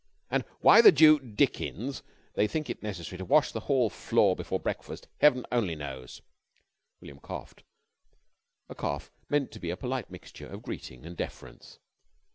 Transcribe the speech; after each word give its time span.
And 0.31 0.43
why 0.61 0.81
the 0.81 0.91
deu 0.91 1.19
dickens 1.19 2.01
they 2.33 2.47
think 2.47 2.71
it 2.71 2.81
necessary 2.81 3.19
to 3.19 3.25
wash 3.25 3.51
the 3.51 3.59
hall 3.69 3.87
floor 3.91 4.35
before 4.35 4.59
breakfast, 4.59 5.07
Heaven 5.19 5.45
only 5.51 5.75
knows!" 5.75 6.23
William 7.01 7.19
coughed, 7.19 7.61
a 8.67 8.73
cough 8.73 9.11
meant 9.29 9.51
to 9.51 9.59
be 9.59 9.69
a 9.69 9.77
polite 9.77 10.09
mixture 10.09 10.47
of 10.47 10.63
greeting 10.63 11.05
and 11.05 11.15
deference. 11.15 11.77